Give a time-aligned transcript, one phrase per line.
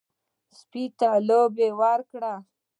[0.57, 2.35] سپي ته لوبې ورکړئ.